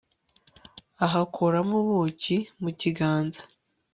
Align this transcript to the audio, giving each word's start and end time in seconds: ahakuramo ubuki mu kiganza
ahakuramo 1.05 1.75
ubuki 1.93 2.37
mu 2.61 2.69
kiganza 2.79 3.41